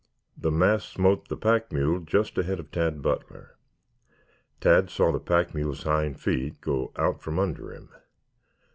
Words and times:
The 0.35 0.49
mass 0.49 0.83
smote 0.85 1.27
the 1.27 1.37
pack 1.37 1.71
mule 1.71 1.99
just 1.99 2.35
ahead 2.39 2.59
of 2.59 2.71
Tad 2.71 3.03
Butler. 3.03 3.55
Tad 4.59 4.89
saw 4.89 5.11
the 5.11 5.19
pack 5.19 5.53
mule's 5.53 5.83
hind 5.83 6.19
feet 6.19 6.59
go 6.59 6.91
out 6.95 7.21
from 7.21 7.37
under 7.37 7.71
him. 7.71 7.89